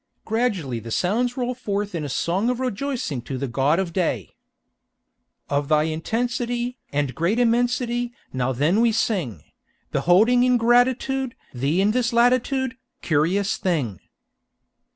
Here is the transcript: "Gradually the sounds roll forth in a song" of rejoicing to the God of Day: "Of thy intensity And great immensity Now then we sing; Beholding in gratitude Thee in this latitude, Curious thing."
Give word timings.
"Gradually 0.25 0.79
the 0.79 0.89
sounds 0.89 1.37
roll 1.37 1.53
forth 1.53 1.93
in 1.93 2.03
a 2.03 2.09
song" 2.09 2.49
of 2.49 2.59
rejoicing 2.59 3.21
to 3.21 3.37
the 3.37 3.47
God 3.47 3.77
of 3.77 3.93
Day: 3.93 4.33
"Of 5.47 5.67
thy 5.67 5.83
intensity 5.83 6.79
And 6.91 7.13
great 7.13 7.37
immensity 7.37 8.11
Now 8.33 8.51
then 8.51 8.81
we 8.81 8.93
sing; 8.93 9.43
Beholding 9.91 10.41
in 10.43 10.57
gratitude 10.57 11.35
Thee 11.53 11.81
in 11.81 11.91
this 11.91 12.11
latitude, 12.11 12.77
Curious 13.03 13.57
thing." 13.57 13.99